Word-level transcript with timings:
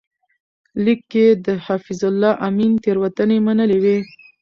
لیک 0.83 1.01
کې 1.11 1.21
یې 1.29 1.33
د 1.45 1.47
حفیظالله 1.65 2.31
امین 2.47 2.71
تېروتنې 2.83 3.37
منلې 3.45 3.77
وې. 3.83 3.97